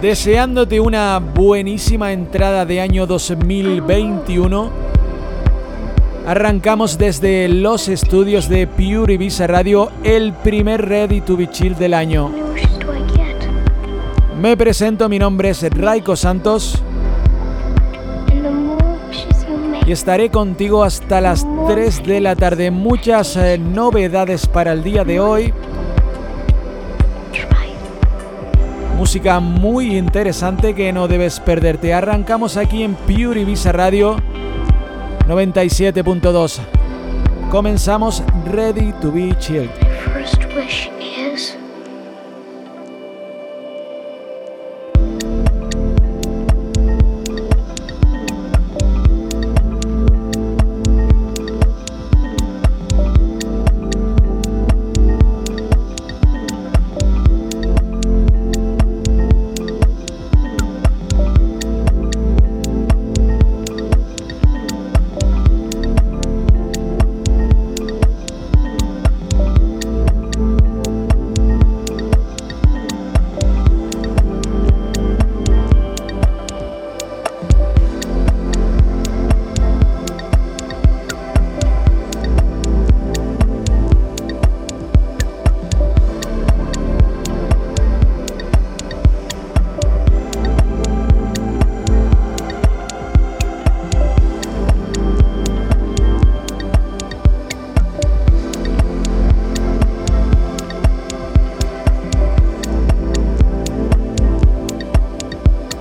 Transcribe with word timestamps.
Deseándote 0.00 0.78
una 0.78 1.18
buenísima 1.18 2.12
entrada 2.12 2.64
de 2.64 2.80
año 2.80 3.06
2021. 3.06 4.70
Arrancamos 6.26 6.98
desde 6.98 7.48
los 7.48 7.88
estudios 7.88 8.48
de 8.48 8.66
Pure 8.66 9.14
Ibiza 9.14 9.46
Radio 9.46 9.90
el 10.04 10.32
primer 10.34 10.86
Ready 10.86 11.22
to 11.22 11.36
Be 11.36 11.48
Chill 11.50 11.74
del 11.74 11.94
año. 11.94 12.30
Me 14.40 14.56
presento, 14.56 15.08
mi 15.08 15.18
nombre 15.18 15.50
es 15.50 15.62
Raiko 15.70 16.14
Santos 16.14 16.80
y 19.84 19.90
estaré 19.90 20.30
contigo 20.30 20.84
hasta 20.84 21.20
las 21.20 21.46
3 21.66 22.04
de 22.04 22.20
la 22.20 22.36
tarde. 22.36 22.70
Muchas 22.70 23.36
eh, 23.36 23.58
novedades 23.58 24.46
para 24.46 24.72
el 24.72 24.84
día 24.84 25.02
de 25.02 25.18
hoy. 25.18 25.52
Música 28.98 29.38
muy 29.38 29.96
interesante 29.96 30.74
que 30.74 30.92
no 30.92 31.06
debes 31.06 31.38
perderte. 31.38 31.94
Arrancamos 31.94 32.56
aquí 32.56 32.82
en 32.82 32.96
Pure 32.96 33.42
Ibiza 33.42 33.70
Radio 33.70 34.16
97.2. 35.28 36.58
Comenzamos 37.48 38.24
Ready 38.44 38.92
to 39.00 39.12
be 39.12 39.32
Chilled. 39.38 39.70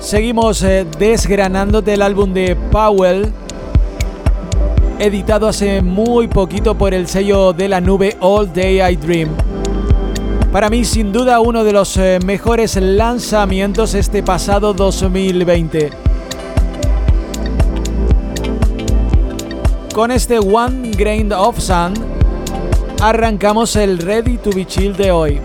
Seguimos 0.07 0.63
eh, 0.63 0.87
desgranándote 0.97 1.95
el 1.95 2.01
álbum 2.01 2.33
de 2.33 2.55
Powell, 2.55 3.29
editado 4.99 5.49
hace 5.49 5.81
muy 5.81 6.29
poquito 6.29 6.77
por 6.77 6.93
el 6.93 7.09
sello 7.09 7.51
de 7.51 7.67
la 7.67 7.81
nube 7.81 8.15
All 8.21 8.49
Day 8.53 8.79
I 8.79 8.95
Dream. 8.95 9.27
Para 10.53 10.69
mí, 10.69 10.85
sin 10.85 11.11
duda, 11.11 11.41
uno 11.41 11.65
de 11.65 11.73
los 11.73 11.97
eh, 11.97 12.19
mejores 12.25 12.77
lanzamientos 12.77 13.95
este 13.95 14.23
pasado 14.23 14.73
2020. 14.73 15.89
Con 19.93 20.11
este 20.11 20.39
One 20.39 20.91
Grain 20.91 21.33
of 21.33 21.59
Sand, 21.59 21.99
arrancamos 23.01 23.75
el 23.75 23.97
Ready 23.97 24.37
to 24.37 24.51
Be 24.51 24.65
Chill 24.65 24.95
de 24.95 25.11
hoy. 25.11 25.41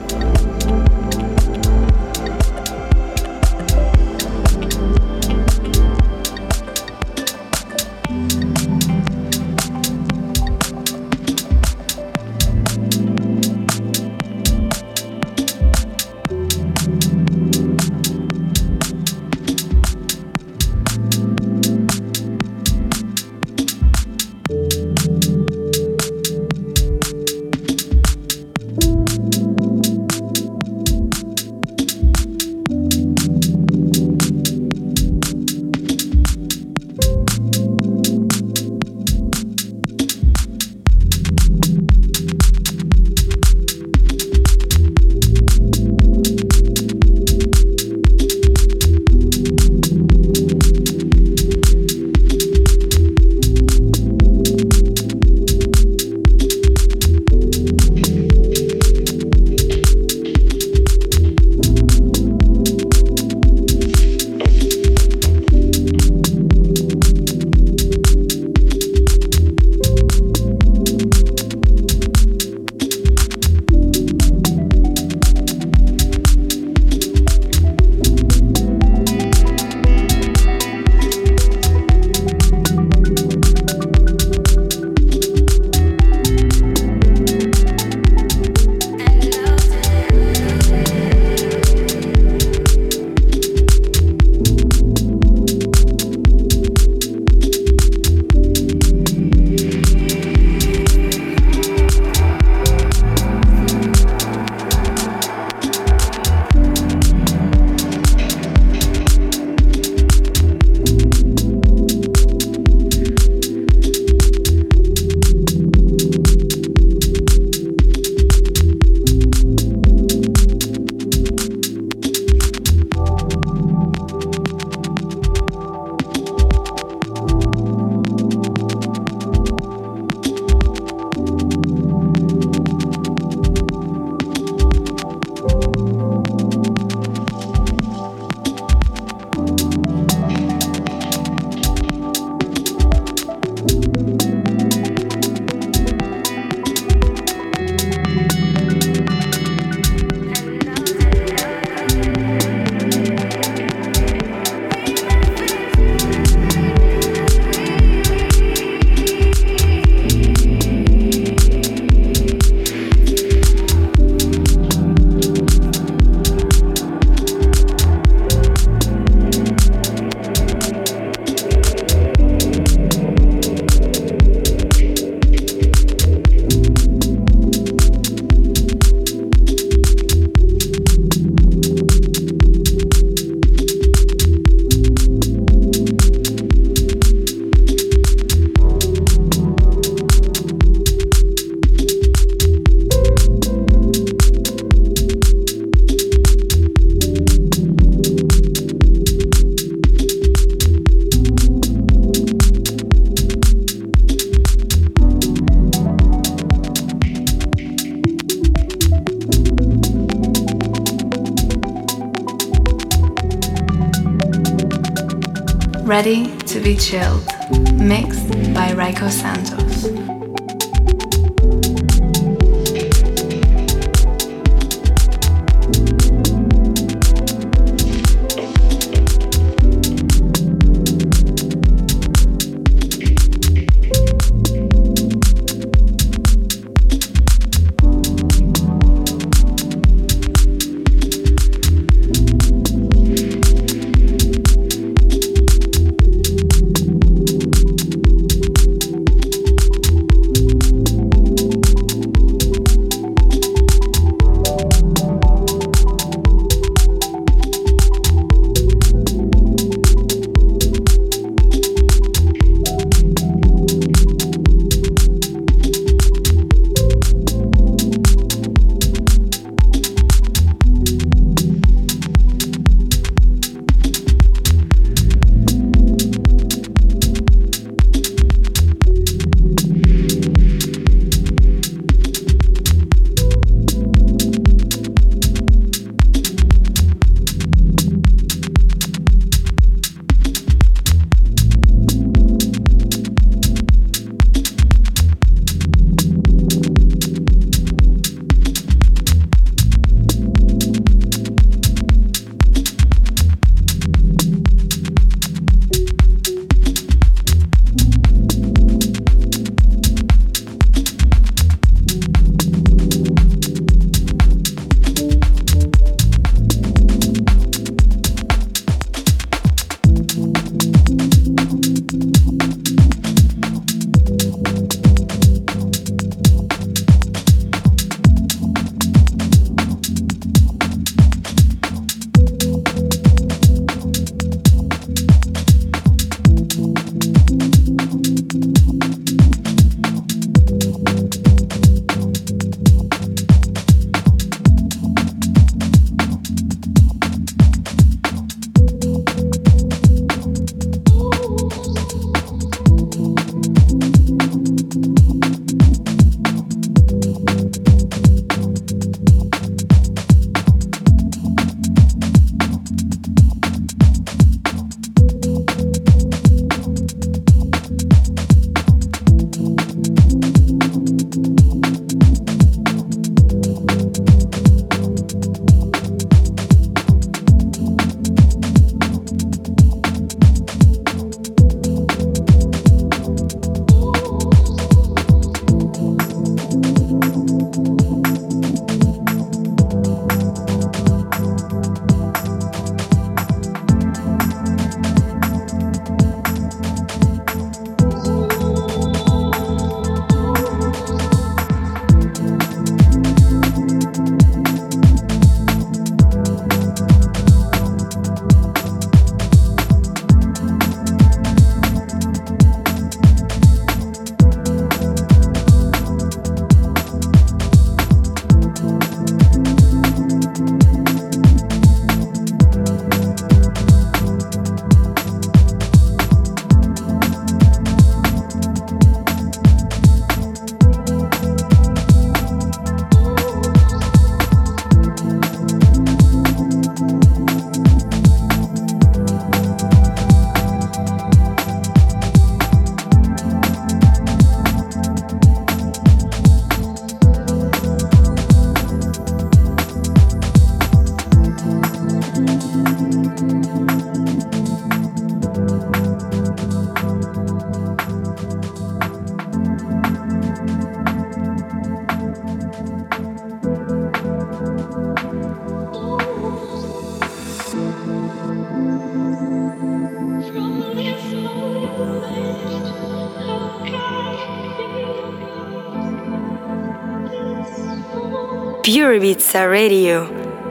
Ibiza 478.94 479.46
Radio 479.46 480.06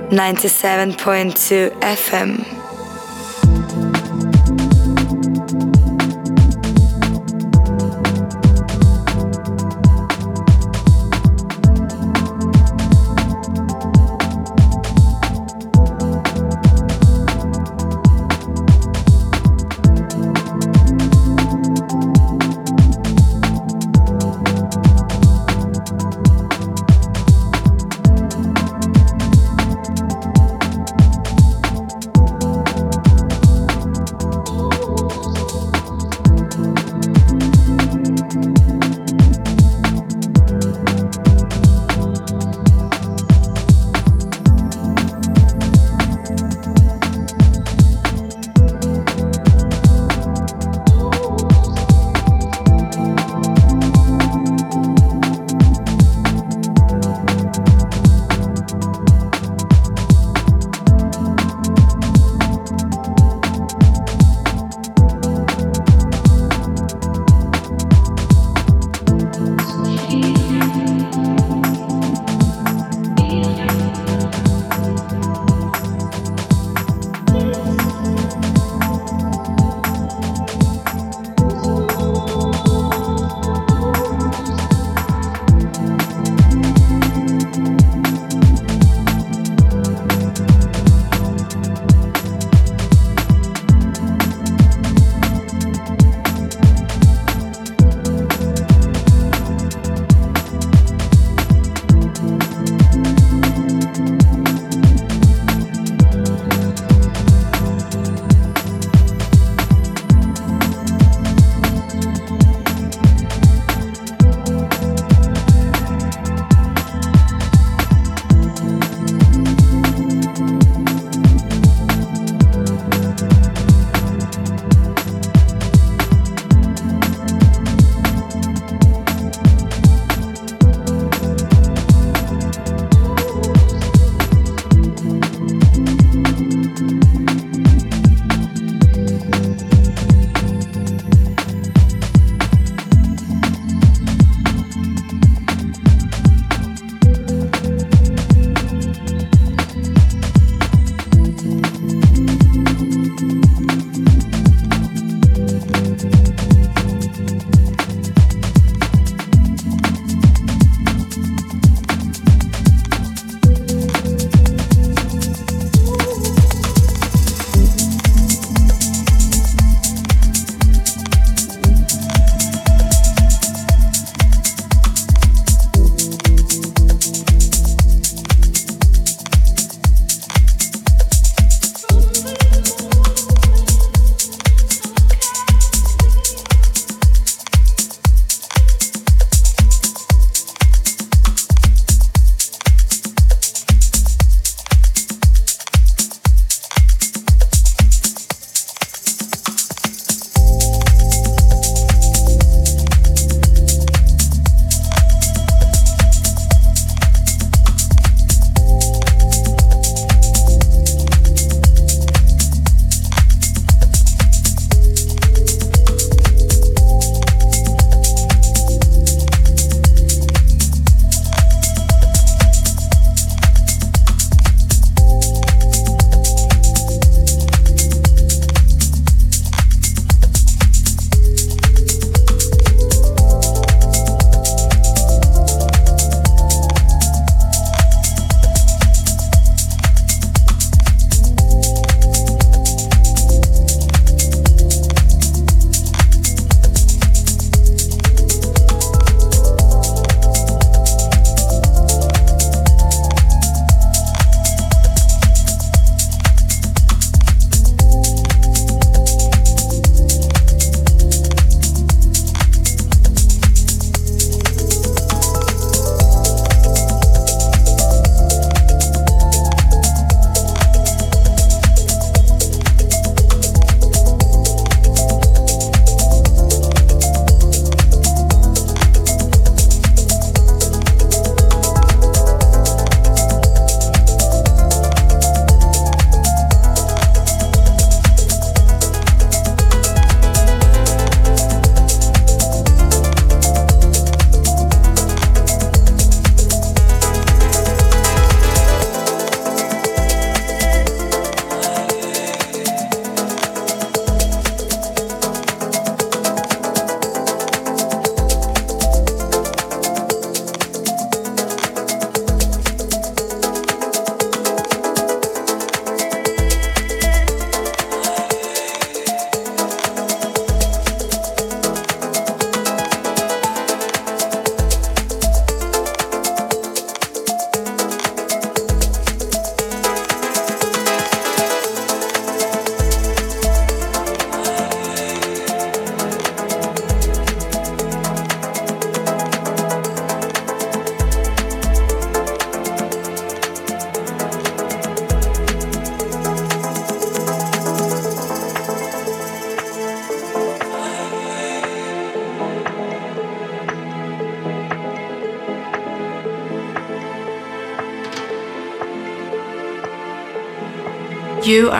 97.2 0.09 1.71
FM. 1.81 2.60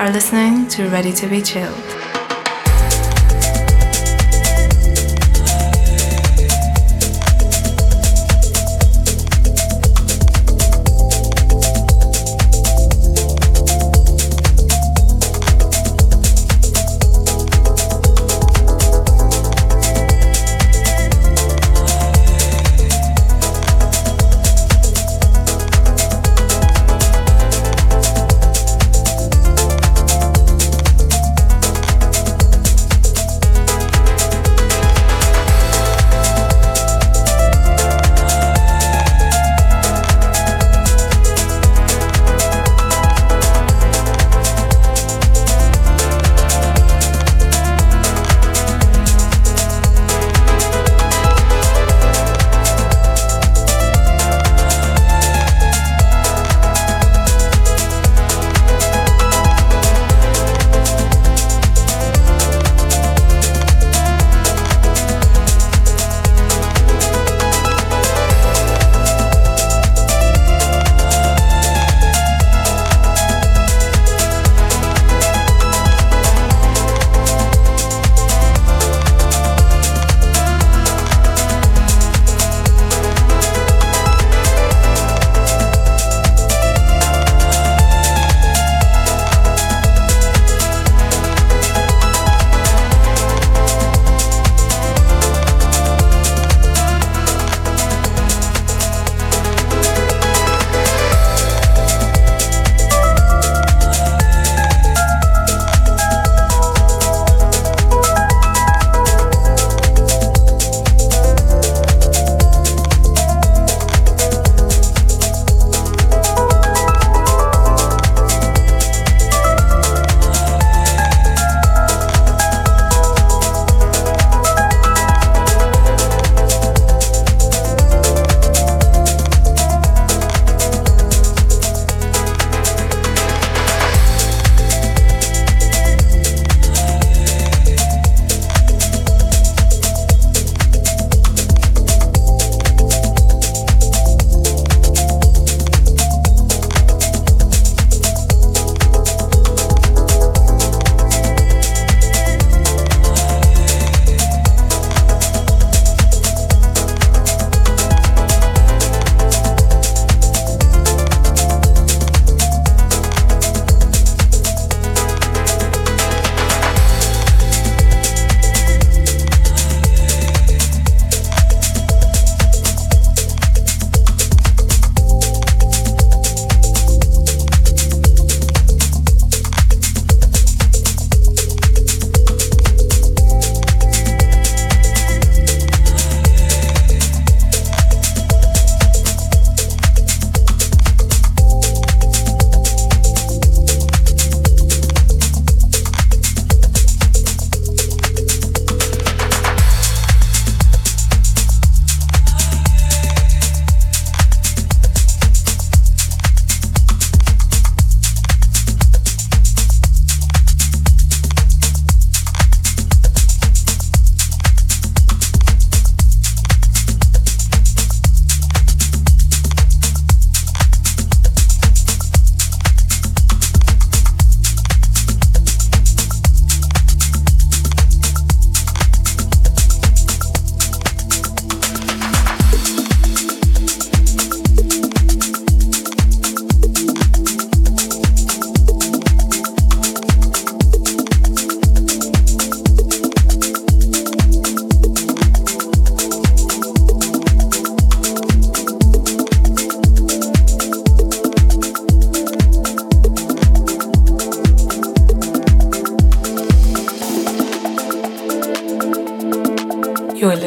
Are 0.01 0.09
listening 0.09 0.67
to 0.67 0.89
Ready 0.89 1.13
to 1.13 1.27
Be 1.27 1.43
Chilled. 1.43 1.90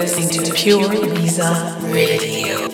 listening 0.04 0.44
to 0.44 0.52
Pure 0.52 1.06
Visa 1.14 1.78
Radio. 1.80 2.73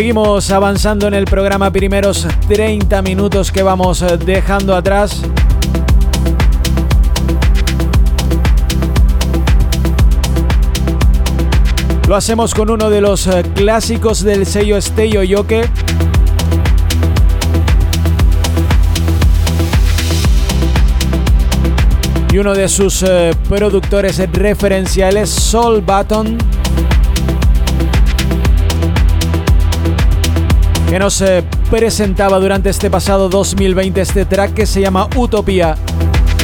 Seguimos 0.00 0.50
avanzando 0.50 1.08
en 1.08 1.12
el 1.12 1.26
programa, 1.26 1.70
primeros 1.70 2.26
30 2.48 3.02
minutos 3.02 3.52
que 3.52 3.62
vamos 3.62 4.00
eh, 4.00 4.16
dejando 4.16 4.74
atrás. 4.74 5.20
Lo 12.08 12.16
hacemos 12.16 12.54
con 12.54 12.70
uno 12.70 12.88
de 12.88 13.02
los 13.02 13.26
eh, 13.26 13.42
clásicos 13.54 14.22
del 14.22 14.46
sello 14.46 14.78
Estello 14.78 15.22
Yoke. 15.22 15.68
y 22.32 22.38
uno 22.38 22.54
de 22.54 22.68
sus 22.68 23.02
eh, 23.02 23.32
productores 23.48 24.18
referenciales, 24.32 25.28
Soul 25.28 25.82
Button, 25.82 26.38
que 30.90 30.98
nos 30.98 31.20
eh, 31.20 31.44
presentaba 31.70 32.40
durante 32.40 32.68
este 32.68 32.90
pasado 32.90 33.28
2020 33.28 34.00
este 34.00 34.24
track 34.24 34.54
que 34.54 34.66
se 34.66 34.80
llama 34.80 35.08
Utopía. 35.14 35.76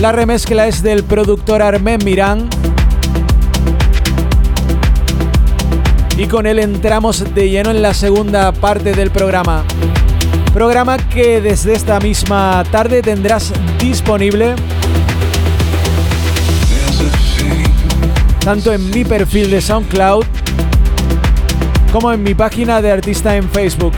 La 0.00 0.12
remezcla 0.12 0.68
es 0.68 0.84
del 0.84 1.02
productor 1.02 1.62
Armen 1.62 1.98
Mirán. 2.04 2.48
Y 6.16 6.26
con 6.26 6.46
él 6.46 6.60
entramos 6.60 7.34
de 7.34 7.50
lleno 7.50 7.72
en 7.72 7.82
la 7.82 7.92
segunda 7.92 8.52
parte 8.52 8.92
del 8.92 9.10
programa. 9.10 9.64
Programa 10.54 10.96
que 10.96 11.40
desde 11.40 11.72
esta 11.72 11.98
misma 11.98 12.62
tarde 12.70 13.02
tendrás 13.02 13.52
disponible 13.80 14.54
tanto 18.44 18.72
en 18.72 18.90
mi 18.90 19.04
perfil 19.04 19.50
de 19.50 19.60
SoundCloud 19.60 20.24
como 21.90 22.12
en 22.12 22.22
mi 22.22 22.34
página 22.36 22.80
de 22.80 22.92
artista 22.92 23.36
en 23.36 23.48
Facebook. 23.50 23.92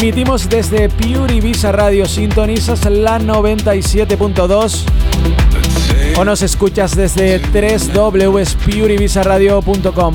Emitimos 0.00 0.48
desde 0.48 0.88
Pure 0.88 1.34
Ibiza 1.34 1.72
Radio, 1.72 2.06
sintonizas 2.06 2.86
la 2.86 3.20
97.2 3.20 4.84
o 6.16 6.24
nos 6.24 6.40
escuchas 6.40 6.96
desde 6.96 7.38
www.pureibizaradio.com. 7.38 10.14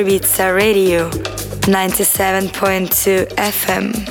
Ibiza 0.00 0.50
Radio 0.50 1.10
97.2 1.68 3.26
FM. 3.36 4.09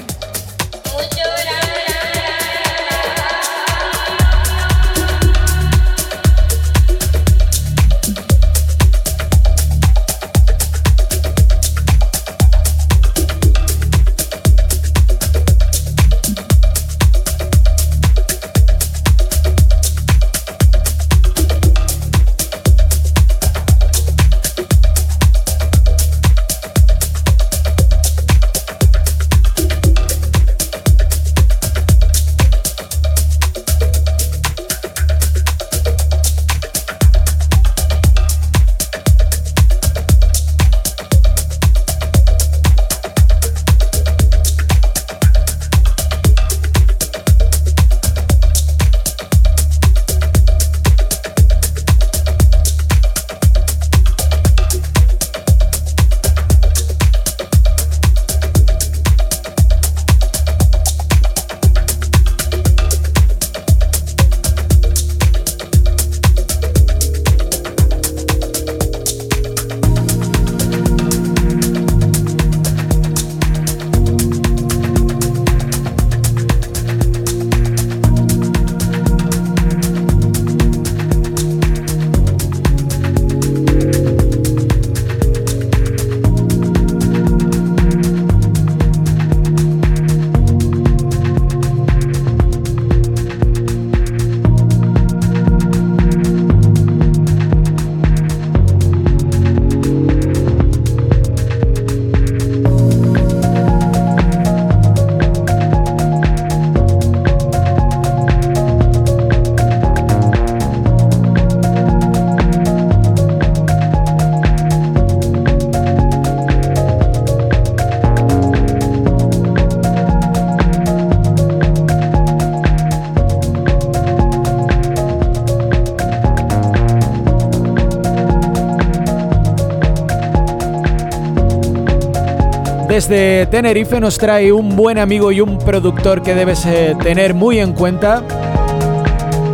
Desde 132.99 133.45
Tenerife 133.45 134.01
nos 134.01 134.17
trae 134.17 134.51
un 134.51 134.75
buen 134.75 134.97
amigo 134.97 135.31
y 135.31 135.39
un 135.39 135.57
productor 135.57 136.21
que 136.21 136.35
debes 136.35 136.65
eh, 136.65 136.97
tener 137.01 137.33
muy 137.33 137.57
en 137.57 137.71
cuenta. 137.71 138.21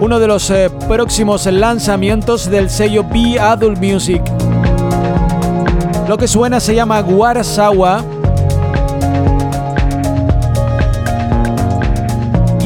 Uno 0.02 0.18
de 0.18 0.26
los 0.26 0.50
eh, 0.50 0.72
próximos 0.88 1.46
lanzamientos 1.46 2.50
del 2.50 2.72
sello 2.72 3.04
Be 3.04 3.40
Adult 3.40 3.78
Music. 3.78 4.24
Lo 6.08 6.18
que 6.18 6.28
suena 6.28 6.60
se 6.60 6.74
llama 6.74 7.02
Warsawa. 7.02 8.04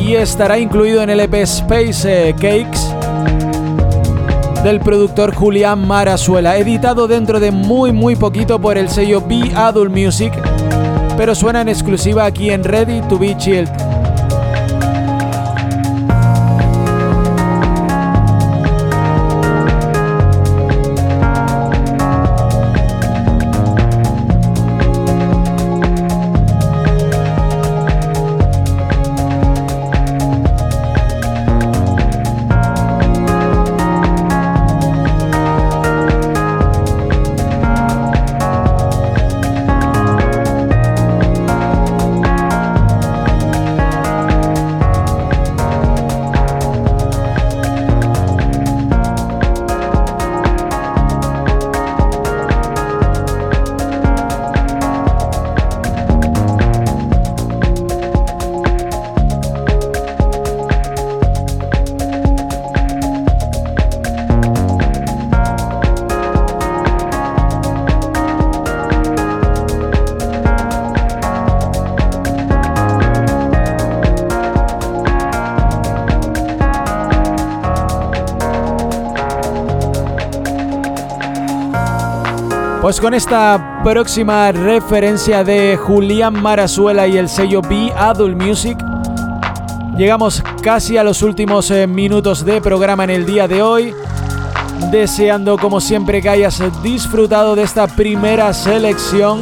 Y 0.01 0.15
estará 0.15 0.59
incluido 0.59 1.03
en 1.03 1.09
el 1.09 1.19
EP 1.19 1.33
Space 1.33 2.29
eh, 2.29 2.33
Cakes 2.35 2.79
del 4.63 4.79
productor 4.79 5.35
Julián 5.35 5.85
Marazuela, 5.85 6.55
editado 6.55 7.09
dentro 7.09 7.41
de 7.41 7.51
muy 7.51 7.91
muy 7.91 8.15
poquito 8.15 8.61
por 8.61 8.77
el 8.77 8.87
sello 8.87 9.21
Be 9.27 9.51
Adult 9.53 9.91
Music 9.93 10.31
pero 11.19 11.35
suena 11.35 11.59
en 11.59 11.67
exclusiva 11.67 12.23
aquí 12.23 12.49
en 12.49 12.63
Ready 12.63 13.01
to 13.09 13.19
Be 13.19 13.35
Chilled. 13.35 13.88
Pues 82.89 82.99
con 82.99 83.13
esta 83.13 83.81
próxima 83.83 84.51
referencia 84.51 85.43
de 85.43 85.77
Julián 85.77 86.33
Marazuela 86.41 87.05
y 87.05 87.17
el 87.17 87.29
sello 87.29 87.61
Be 87.61 87.93
Adult 87.95 88.41
Music, 88.41 88.79
llegamos 89.95 90.41
casi 90.63 90.97
a 90.97 91.03
los 91.03 91.21
últimos 91.21 91.69
eh, 91.69 91.85
minutos 91.85 92.43
de 92.43 92.59
programa 92.61 93.03
en 93.03 93.11
el 93.11 93.27
día 93.27 93.47
de 93.47 93.61
hoy. 93.61 93.93
Deseando 94.89 95.59
como 95.59 95.79
siempre 95.79 96.19
que 96.19 96.29
hayas 96.29 96.63
disfrutado 96.81 97.55
de 97.55 97.61
esta 97.61 97.85
primera 97.85 98.51
selección 98.55 99.41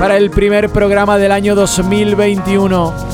para 0.00 0.16
el 0.16 0.28
primer 0.32 0.70
programa 0.70 1.18
del 1.18 1.30
año 1.30 1.54
2021. 1.54 3.11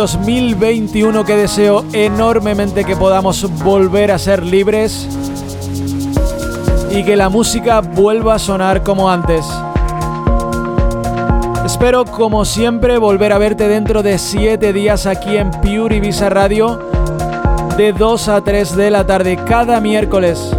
2021 0.00 1.26
que 1.26 1.36
deseo 1.36 1.84
enormemente 1.92 2.86
que 2.86 2.96
podamos 2.96 3.46
volver 3.62 4.10
a 4.12 4.18
ser 4.18 4.42
libres 4.42 5.06
y 6.90 7.04
que 7.04 7.16
la 7.16 7.28
música 7.28 7.82
vuelva 7.82 8.36
a 8.36 8.38
sonar 8.38 8.82
como 8.82 9.10
antes. 9.10 9.44
Espero 11.66 12.06
como 12.06 12.46
siempre 12.46 12.96
volver 12.96 13.34
a 13.34 13.36
verte 13.36 13.68
dentro 13.68 14.02
de 14.02 14.16
7 14.16 14.72
días 14.72 15.04
aquí 15.04 15.36
en 15.36 15.50
Pure 15.50 15.96
Ibiza 15.96 16.30
Radio 16.30 16.80
de 17.76 17.92
2 17.92 18.28
a 18.28 18.40
3 18.40 18.76
de 18.76 18.90
la 18.90 19.04
tarde 19.04 19.36
cada 19.36 19.82
miércoles. 19.82 20.50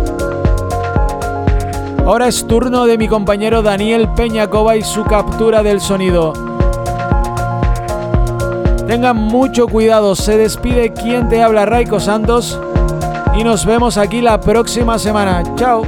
Ahora 2.05 2.27
es 2.27 2.45
turno 2.45 2.85
de 2.85 2.99
mi 2.99 3.07
compañero 3.07 3.63
Daniel 3.63 4.07
Peñacova 4.15 4.75
y 4.75 4.83
su 4.83 5.03
captura 5.03 5.63
del 5.63 5.81
sonido. 5.81 6.50
Tengan 8.91 9.15
mucho 9.15 9.69
cuidado, 9.69 10.15
se 10.15 10.37
despide 10.37 10.91
quien 10.91 11.29
te 11.29 11.41
habla 11.41 11.65
Raico 11.65 12.01
Santos 12.01 12.59
y 13.33 13.41
nos 13.41 13.65
vemos 13.65 13.97
aquí 13.97 14.19
la 14.19 14.41
próxima 14.41 14.99
semana. 14.99 15.43
Chao. 15.55 15.83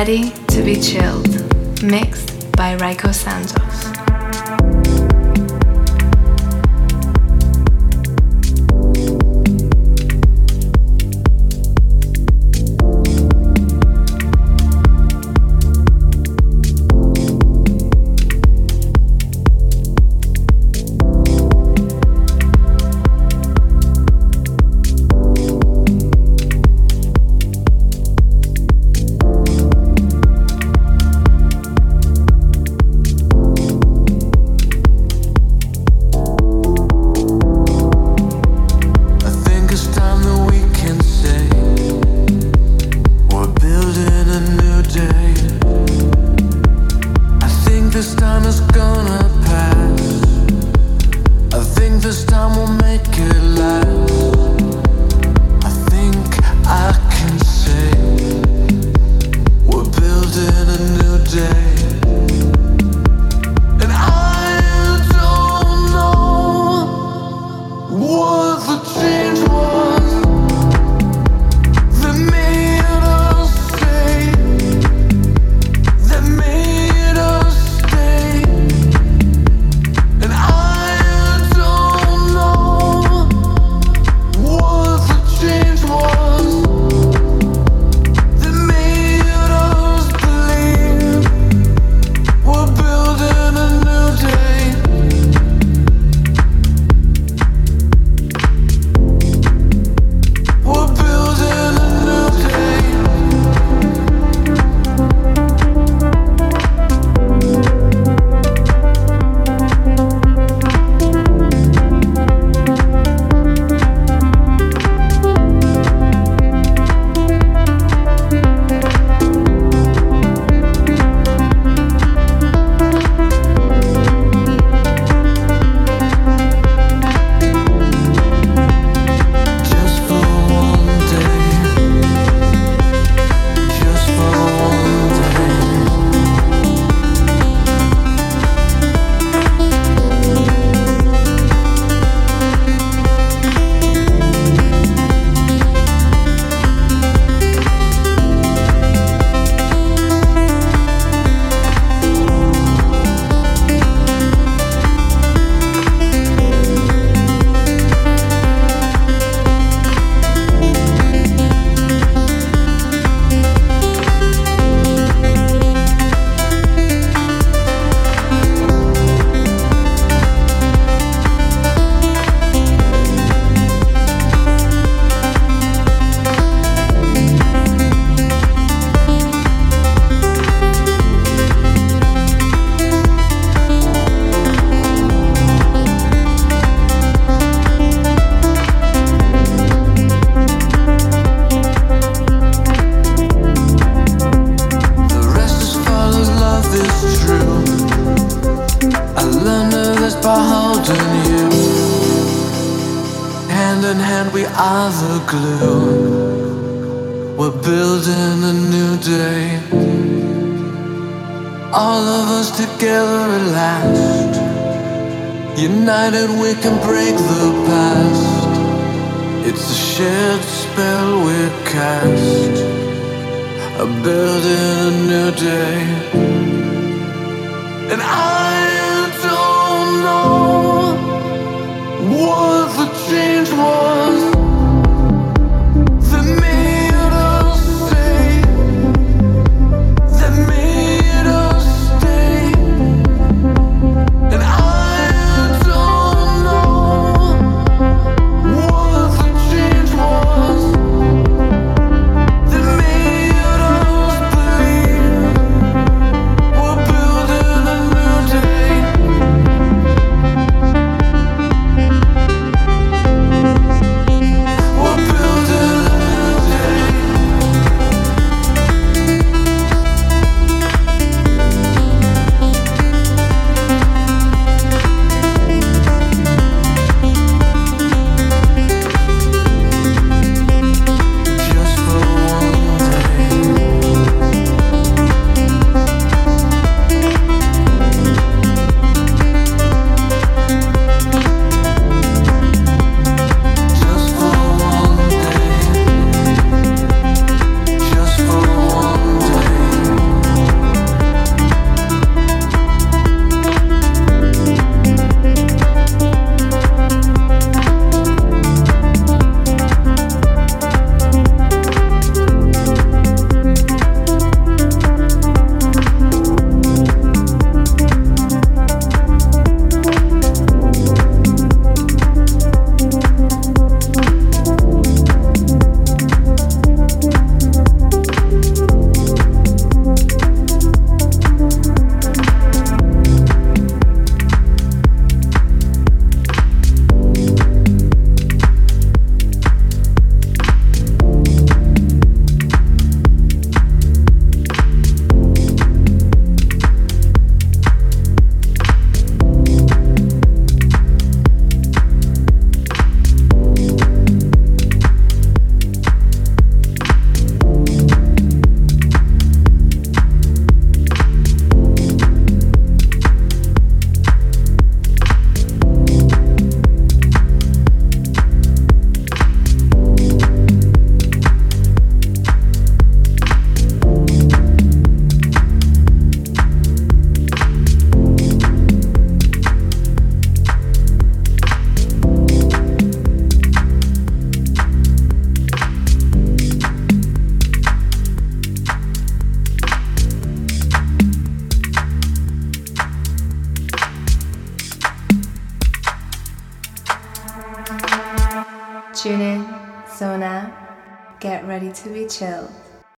Ready 0.00 0.30
to 0.30 0.62
be 0.62 0.80
chilled. 0.80 1.28
Mixed 1.82 2.50
by 2.52 2.72
Raiko 2.76 3.12
Santos. 3.12 3.69